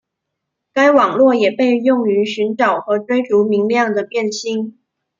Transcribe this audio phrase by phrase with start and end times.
[0.73, 4.79] 该网络也被用于寻找和追逐明亮的变星。